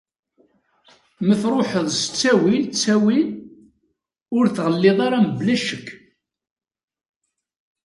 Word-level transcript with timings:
M 1.27 1.27
truḥeḍ 1.41 1.87
s 1.91 2.01
ttawil 2.05 2.61
ttawil, 2.67 3.27
ur 4.37 4.45
tɣelliḍ 4.55 4.97
ara 5.05 5.17
mebla 5.27 5.55
ccekk. 5.61 5.87